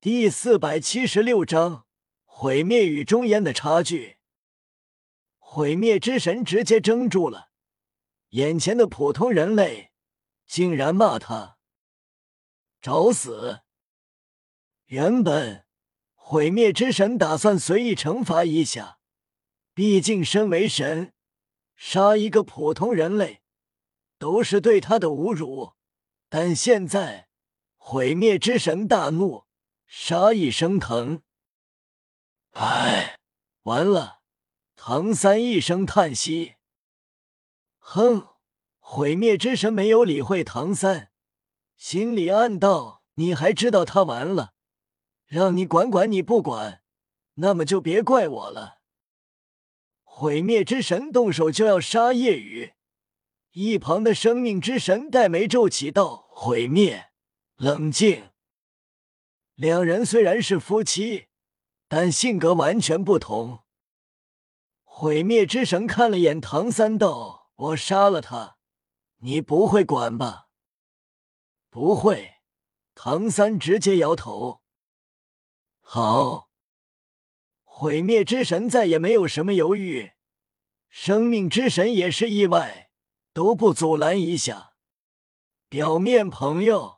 [0.00, 1.84] 第四百七十六章
[2.24, 4.18] 毁灭与终焉的差距。
[5.38, 7.50] 毁灭之神直接怔住了，
[8.28, 9.90] 眼前的普通人类
[10.46, 11.58] 竟然骂他
[12.80, 13.62] 找死！
[14.84, 15.66] 原本
[16.14, 19.00] 毁灭之神打算随意惩罚一下，
[19.74, 21.12] 毕竟身为神，
[21.74, 23.42] 杀一个普通人类
[24.16, 25.72] 都是对他的侮辱。
[26.28, 27.28] 但现在
[27.76, 29.47] 毁灭之神大怒。
[29.90, 31.22] 杀意升腾，
[32.50, 33.18] 唉，
[33.62, 34.20] 完了！
[34.76, 36.56] 唐三一声叹息。
[37.78, 38.28] 哼，
[38.78, 41.10] 毁灭之神没有理会唐三，
[41.78, 44.52] 心里暗道：你还知道他完了？
[45.24, 46.82] 让你管管你不管，
[47.36, 48.80] 那么就别怪我了。
[50.04, 52.74] 毁灭之神动手就要杀夜雨，
[53.52, 57.10] 一旁的生命之神黛眉皱起道：“毁灭，
[57.56, 58.28] 冷静。”
[59.58, 61.26] 两人虽然是夫妻，
[61.88, 63.64] 但性格完全不同。
[64.84, 68.58] 毁灭之神看了眼唐三，道：“我杀了他，
[69.16, 70.46] 你不会管吧
[71.70, 72.34] ？”“不会。”
[72.94, 74.62] 唐三直接摇头。
[75.80, 76.50] 好。
[77.64, 80.12] 毁灭之神再也没有什么犹豫，
[80.88, 82.92] 生命之神也是意外，
[83.32, 84.74] 都不阻拦一下。
[85.68, 86.97] 表面朋友。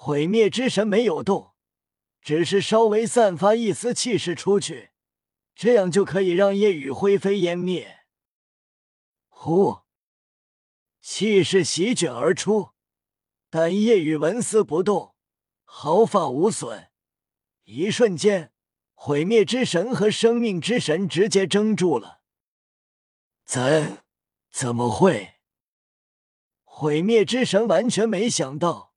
[0.00, 1.54] 毁灭之神没有动，
[2.22, 4.92] 只是稍微散发一丝气势出去，
[5.56, 8.06] 这样就可以让夜雨灰飞烟灭。
[9.26, 9.80] 呼，
[11.00, 12.70] 气势席卷而出，
[13.50, 15.16] 但夜雨纹丝不动，
[15.64, 16.90] 毫发无损。
[17.64, 18.52] 一瞬间，
[18.94, 22.22] 毁灭之神和生命之神直接怔住了。
[23.44, 24.04] 怎
[24.48, 25.40] 怎么会？
[26.62, 28.87] 毁灭之神完全没想到。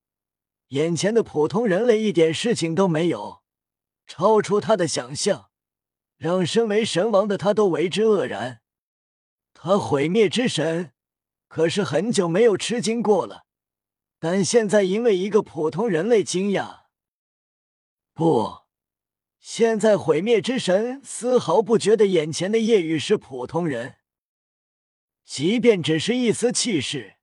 [0.72, 3.44] 眼前的普通人类一点事情都没有，
[4.08, 5.50] 超出他的想象，
[6.16, 8.61] 让身为神王的他都为之愕然。
[9.53, 10.93] 他毁灭之神
[11.49, 13.45] 可是很久没有吃惊过了，
[14.17, 16.83] 但现在因为一个普通人类惊讶。
[18.14, 18.61] 不，
[19.42, 23.98] 现在毁灭之神丝毫不觉得眼前的夜雨是普通人，
[25.26, 27.17] 即便只是一丝气势，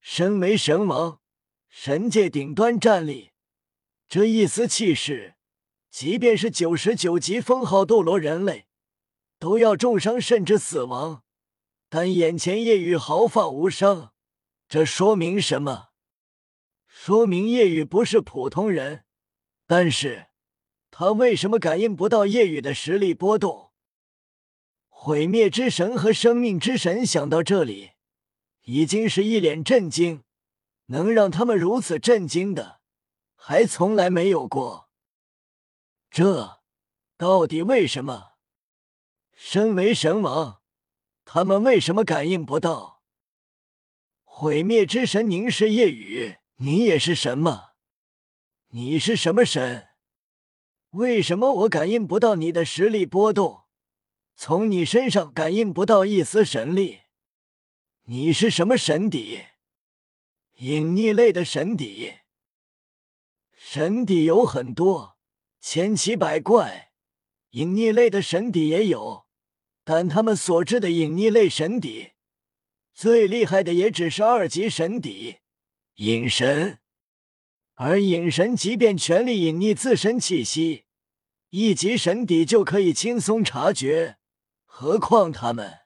[0.00, 1.20] 身为神王。
[1.68, 3.30] 神界顶端战力，
[4.08, 5.36] 这一丝气势，
[5.90, 8.66] 即便是九十九级封号斗罗人类，
[9.38, 11.22] 都要重伤甚至死亡。
[11.88, 14.12] 但眼前夜雨毫发无伤，
[14.68, 15.88] 这说明什么？
[16.86, 19.04] 说明夜雨不是普通人。
[19.66, 20.26] 但是，
[20.90, 23.72] 他为什么感应不到夜雨的实力波动？
[24.88, 27.92] 毁灭之神和生命之神想到这里，
[28.64, 30.24] 已经是一脸震惊。
[30.88, 32.80] 能让他们如此震惊的，
[33.34, 34.90] 还从来没有过。
[36.10, 36.60] 这
[37.16, 38.32] 到底为什么？
[39.32, 40.60] 身为神王，
[41.24, 43.02] 他们为什么感应不到？
[44.24, 47.70] 毁灭之神凝视夜雨，你也是神吗？
[48.68, 49.88] 你是什么神？
[50.90, 53.64] 为什么我感应不到你的实力波动？
[54.34, 57.00] 从你身上感应不到一丝神力？
[58.04, 59.44] 你是什么神底？
[60.58, 62.14] 隐匿类的神邸，
[63.56, 65.16] 神邸有很多，
[65.60, 66.90] 千奇百怪。
[67.50, 69.28] 隐匿类的神邸也有，
[69.84, 72.14] 但他们所知的隐匿类神邸，
[72.92, 75.36] 最厉害的也只是二级神邸
[75.94, 76.80] 隐神。
[77.74, 80.86] 而隐神即便全力隐匿自身气息，
[81.50, 84.18] 一级神邸就可以轻松察觉，
[84.64, 85.82] 何况他们？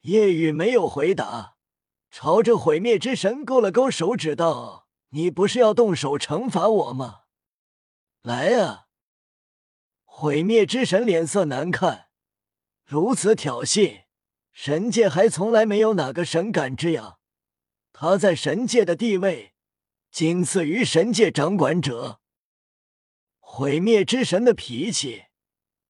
[0.00, 1.53] 夜雨没有回答。
[2.16, 7.22] 朝着毁灭之神勾了勾手指，道：“你不是要动手惩罚我吗？
[8.22, 8.86] 来啊！”
[10.06, 12.06] 毁灭之神脸色难看，
[12.84, 14.04] 如此挑衅，
[14.52, 17.18] 神界还从来没有哪个神敢这样。
[17.92, 19.54] 他在神界的地位
[20.12, 22.20] 仅次于神界掌管者。
[23.40, 25.24] 毁灭之神的脾气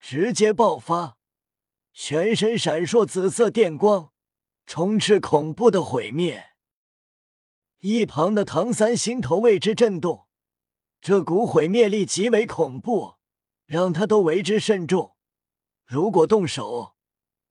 [0.00, 1.18] 直接爆发，
[1.92, 4.13] 全身闪烁紫色电光。
[4.66, 6.52] 充斥恐怖的毁灭，
[7.80, 10.26] 一旁的唐三心头为之震动，
[11.00, 13.16] 这股毁灭力极为恐怖，
[13.66, 15.14] 让他都为之慎重。
[15.84, 16.96] 如果动手，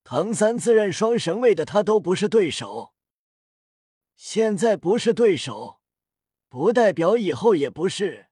[0.03, 2.93] 唐三自认双神位的他都不是对手。
[4.15, 5.79] 现在不是对手，
[6.49, 8.27] 不代表以后也不是，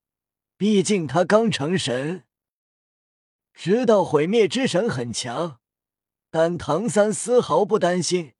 [0.57, 2.25] 毕竟他刚成神。
[3.53, 5.59] 知道毁灭之神很强，
[6.29, 8.33] 但唐三丝毫不担心。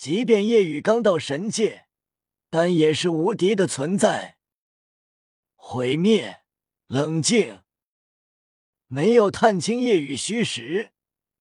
[0.00, 1.84] 即便夜雨刚到神界，
[2.48, 4.38] 但也是无敌的存在。
[5.54, 6.40] 毁灭，
[6.86, 7.60] 冷静，
[8.86, 10.92] 没有探清夜雨虚实。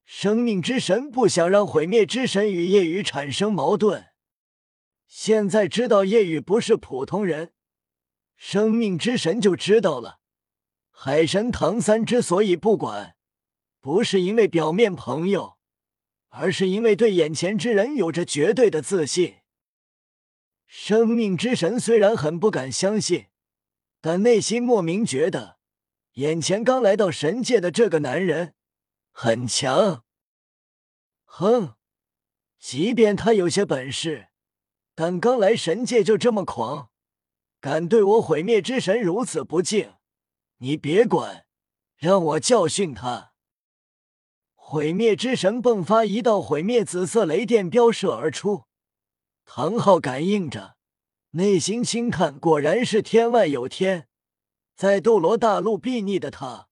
[0.03, 4.07] 生命之神不想让毁灭之神与夜雨产生矛盾。
[5.07, 7.53] 现在知道夜雨不是普通人，
[8.35, 10.19] 生命之神就知道了。
[10.89, 13.15] 海神唐三之所以不管，
[13.79, 15.58] 不是因为表面朋友，
[16.29, 19.37] 而是因为对眼前之人有着绝对的自信。
[20.65, 23.27] 生命之神虽然很不敢相信，
[23.99, 25.57] 但内心莫名觉得，
[26.13, 28.53] 眼前刚来到神界的这个男人
[29.11, 30.03] 很强。
[31.25, 31.75] 哼，
[32.59, 34.27] 即便他有些本事，
[34.93, 36.91] 但刚来神界就这么狂，
[37.59, 39.93] 敢对我毁灭之神如此不敬，
[40.57, 41.45] 你别管，
[41.97, 43.28] 让我教训他。
[44.71, 48.65] 毁灭之神迸发一道毁灭紫色雷电，飙射而出。
[49.43, 50.75] 唐昊感应着，
[51.31, 54.07] 内心轻叹：果然是天外有天，
[54.75, 56.67] 在斗罗大陆睥睨的他，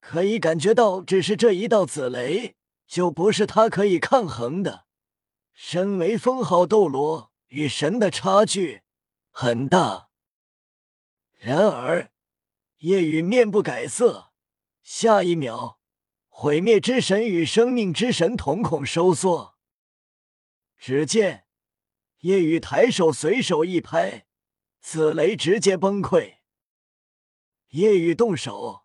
[0.00, 2.54] 可以感觉到，只是这一道紫雷，
[2.86, 4.86] 就不是他可以抗衡的。
[5.52, 8.80] 身为封号斗罗，与神的差距
[9.30, 10.08] 很大。
[11.38, 12.08] 然而，
[12.78, 14.30] 夜雨面不改色，
[14.82, 15.78] 下一秒，
[16.36, 19.54] 毁灭之神与生命之神瞳孔收缩，
[20.76, 21.46] 只见。
[22.22, 24.26] 夜雨抬手，随手一拍，
[24.80, 26.38] 紫雷直接崩溃。
[27.68, 28.84] 夜雨动手，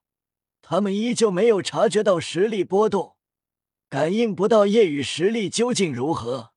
[0.62, 3.18] 他们依旧没有察觉到实力波动，
[3.90, 6.54] 感应不到夜雨实力究竟如何。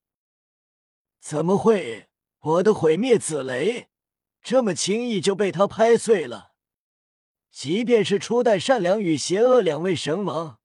[1.19, 2.11] 怎么会？
[2.41, 3.89] 我的毁灭紫雷
[4.43, 6.53] 这么轻易就被他拍碎了？
[7.51, 10.59] 即便是初代善良与邪恶两位神王，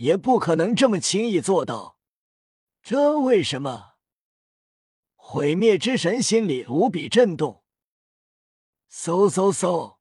[0.00, 1.98] 也不可能这么轻易做到。
[2.82, 3.96] 这为什么？
[5.14, 7.62] 毁灭之神心里无比震动。
[8.90, 9.98] 嗖嗖嗖！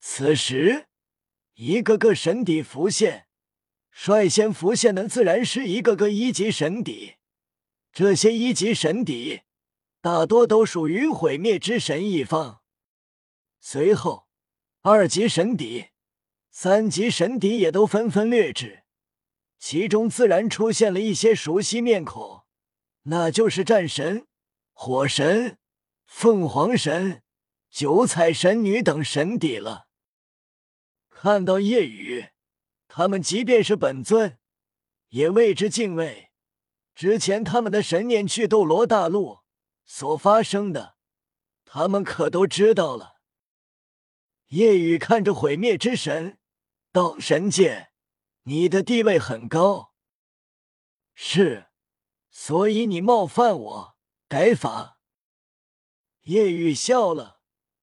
[0.00, 0.88] 此时，
[1.54, 3.28] 一个个神邸浮现，
[3.92, 7.14] 率先浮现的自然是一个个一级神邸。
[7.92, 9.42] 这些一级神邸
[10.00, 12.62] 大多都属于毁灭之神一方。
[13.60, 14.26] 随后，
[14.80, 15.90] 二级神邸、
[16.54, 18.84] 三级神邸也都纷纷掠至，
[19.58, 22.44] 其中自然出现了一些熟悉面孔。
[23.04, 24.26] 那就是战神、
[24.72, 25.58] 火神、
[26.04, 27.22] 凤凰神、
[27.70, 29.88] 九彩神女等神邸了。
[31.08, 32.26] 看到夜雨，
[32.86, 34.38] 他们即便是本尊，
[35.08, 36.28] 也为之敬畏。
[36.94, 39.38] 之前他们的神念去斗罗大陆
[39.86, 40.96] 所发生的，
[41.64, 43.16] 他们可都知道了。
[44.48, 46.38] 夜雨看着毁灭之神，
[46.92, 47.88] 道：“神界，
[48.42, 49.92] 你的地位很高。”
[51.14, 51.66] 是。
[52.34, 53.96] 所以你冒犯我，
[54.26, 54.98] 改法。
[56.22, 57.40] 叶雨笑了。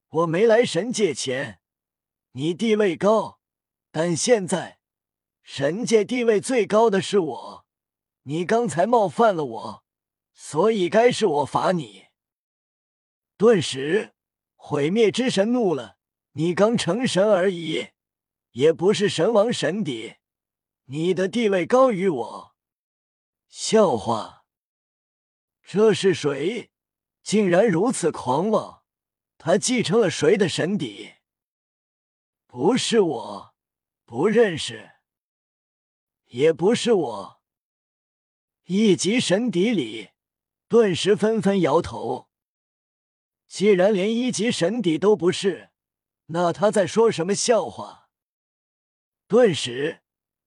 [0.08, 1.60] 我没来神界前，
[2.32, 3.40] 你地位高，
[3.92, 4.80] 但现在
[5.44, 7.66] 神界地位最高的是我。
[8.24, 9.84] 你刚才冒犯了我，
[10.32, 12.06] 所以该是我罚你。
[13.36, 14.14] 顿时，
[14.56, 15.96] 毁灭之神怒了。
[16.32, 17.90] 你刚成神而已，
[18.52, 20.16] 也不是神王神邸，
[20.86, 22.56] 你的地位高于我？
[23.48, 24.44] 笑话。
[25.62, 26.70] 这是谁？
[27.22, 28.82] 竟然如此狂妄！
[29.38, 31.14] 他继承了谁的神邸？
[32.46, 33.54] 不是我，
[34.04, 34.90] 不认识。
[36.26, 37.42] 也不是我。
[38.64, 40.10] 一级神邸里
[40.68, 42.28] 顿时纷纷摇头。
[43.46, 45.70] 既然连一级神邸都不是，
[46.26, 47.99] 那他在说什么笑话？
[49.30, 50.00] 顿时，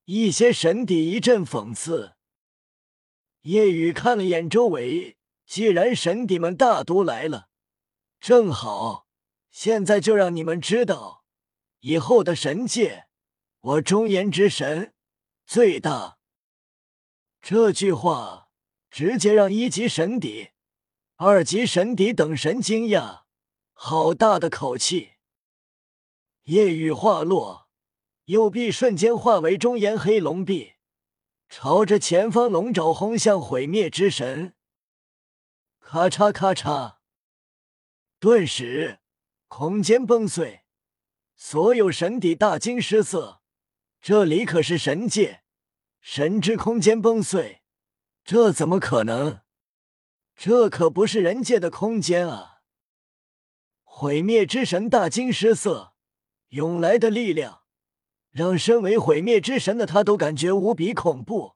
[0.03, 2.15] 一些神邸一阵讽刺。
[3.43, 7.47] 夜雨看了眼周围，既然神邸们大都来了，
[8.19, 9.07] 正好，
[9.49, 11.23] 现在就让你们知道，
[11.79, 13.07] 以后的神界，
[13.61, 14.93] 我中炎之神
[15.45, 16.17] 最大。
[17.39, 18.49] 这句话
[18.91, 20.49] 直接让一级神邸、
[21.15, 23.21] 二级神邸等神惊讶，
[23.71, 25.13] 好大的口气！
[26.43, 27.62] 夜雨话落，
[28.25, 30.73] 右臂瞬间化为中炎黑龙臂。
[31.49, 34.55] 朝着前方龙爪轰向毁灭之神，
[35.79, 36.95] 咔嚓咔嚓，
[38.19, 39.01] 顿时
[39.47, 40.63] 空间崩碎，
[41.35, 43.41] 所有神邸大惊失色。
[44.01, 45.43] 这里可是神界，
[46.01, 47.61] 神之空间崩碎，
[48.23, 49.41] 这怎么可能？
[50.35, 52.61] 这可不是人界的空间啊！
[53.83, 55.93] 毁灭之神大惊失色，
[56.49, 57.62] 涌来的力量。
[58.33, 61.53] 让身为毁灭之神的他都感觉无比恐怖，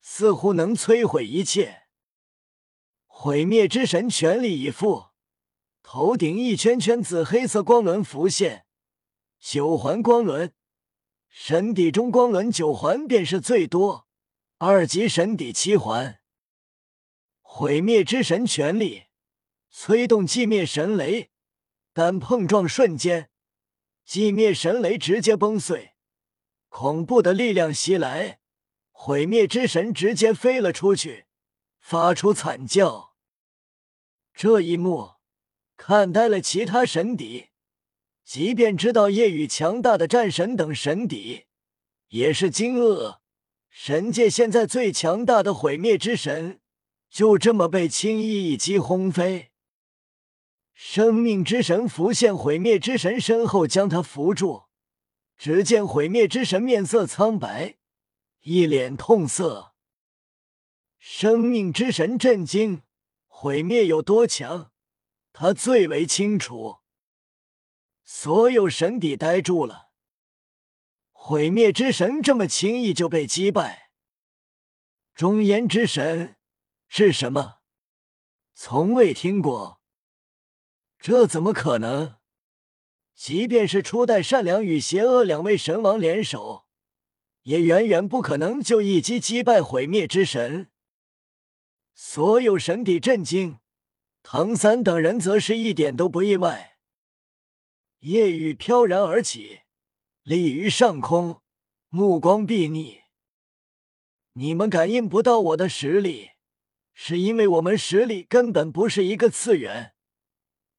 [0.00, 1.82] 似乎能摧毁一切。
[3.04, 5.08] 毁灭之神全力以赴，
[5.82, 8.64] 头顶一圈圈紫黑色光轮浮现，
[9.38, 10.54] 九环光轮，
[11.28, 14.08] 神底中光轮九环便是最多，
[14.56, 16.20] 二级神底七环。
[17.42, 19.04] 毁灭之神全力
[19.70, 21.30] 催动寂灭神雷，
[21.92, 23.28] 但碰撞瞬间，
[24.08, 25.95] 寂灭神雷直接崩碎，
[26.78, 28.38] 恐怖的力量袭来，
[28.92, 31.24] 毁灭之神直接飞了出去，
[31.80, 33.14] 发出惨叫。
[34.34, 35.12] 这一幕
[35.78, 37.46] 看呆了其他神邸，
[38.26, 41.46] 即便知道夜雨强大的战神等神邸，
[42.08, 43.20] 也是惊愕。
[43.70, 46.60] 神界现在最强大的毁灭之神，
[47.08, 49.50] 就这么被轻易一击轰飞。
[50.74, 54.65] 生命之神浮现，毁灭之神身后将他扶住。
[55.36, 57.76] 只见毁灭之神面色苍白，
[58.40, 59.74] 一脸痛色。
[60.98, 62.82] 生命之神震惊。
[63.28, 64.72] 毁灭有多强，
[65.30, 66.78] 他最为清楚。
[68.02, 69.90] 所有神邸呆住了。
[71.12, 73.90] 毁灭之神这么轻易就被击败？
[75.14, 76.36] 中炎之神
[76.88, 77.58] 是什么？
[78.54, 79.82] 从未听过。
[80.98, 82.16] 这怎么可能？
[83.16, 86.66] 即便是初代善良与邪恶两位神王联手，
[87.44, 90.70] 也远远不可能就一击击败毁灭之神。
[91.94, 93.58] 所有神邸震惊，
[94.22, 96.76] 唐三等人则是一点都不意外。
[98.00, 99.60] 夜雨飘然而起，
[100.22, 101.40] 立于上空，
[101.88, 103.00] 目光睥睨。
[104.34, 106.32] 你们感应不到我的实力，
[106.92, 109.94] 是因为我们实力根本不是一个次元。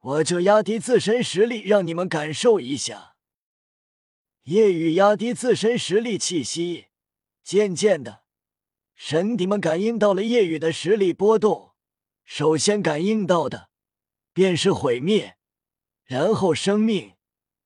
[0.08, 3.18] 我就压低自身实力，让你们感受一下。
[4.44, 6.86] 夜雨压低自身实力气息，
[7.44, 8.24] 渐渐的。
[8.96, 11.74] 神邸们感应到了夜雨的实力波动，
[12.24, 13.70] 首先感应到的
[14.32, 15.36] 便是毁灭，
[16.06, 17.16] 然后生命，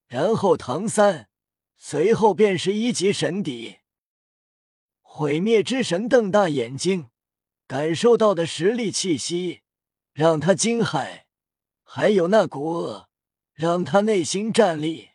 [0.08, 1.30] 然后唐三，
[1.78, 3.78] 随后便是一级神邸。
[5.02, 7.12] 毁灭之神瞪大眼睛，
[7.68, 9.62] 感受到的实力气息
[10.12, 11.26] 让他惊骇，
[11.94, 13.10] 还有那股恶
[13.52, 15.10] 让他内心战栗。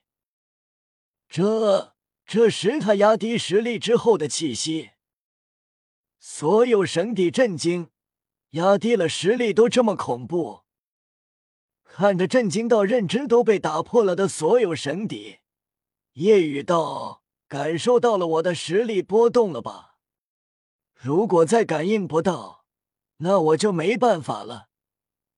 [1.27, 1.95] 这，
[2.27, 4.91] 这是他压低实力之后的气息。
[6.19, 7.89] 所有神邸震惊，
[8.51, 10.65] 压低了实力都这么恐怖。
[11.83, 15.39] 看着震惊到认知都被打破了的所有神邸，
[16.13, 19.97] 夜雨道感受到了我的实力波动了吧？
[20.93, 22.67] 如果再感应不到，
[23.17, 24.69] 那我就没办法了。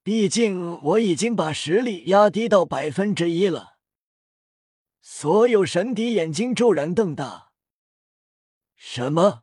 [0.08, 3.76] 毕竟我已经把实力压低到百分之一了。
[5.02, 7.52] 所有神敌眼睛骤然瞪大。
[8.74, 9.42] 什么？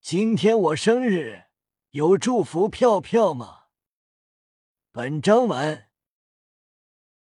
[0.00, 1.42] 今天我生日，
[1.90, 3.64] 有祝福票票吗？
[4.92, 5.83] 本章完。